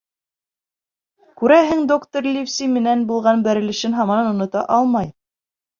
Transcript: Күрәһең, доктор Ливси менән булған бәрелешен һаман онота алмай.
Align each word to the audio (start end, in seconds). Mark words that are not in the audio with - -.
Күрәһең, 1.43 1.85
доктор 1.93 2.27
Ливси 2.31 2.71
менән 2.81 3.07
булған 3.13 3.47
бәрелешен 3.51 3.99
һаман 4.01 4.33
онота 4.35 4.69
алмай. 4.81 5.17